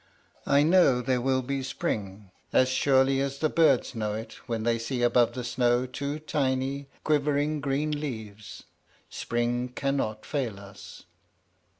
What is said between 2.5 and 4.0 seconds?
as surely as the birds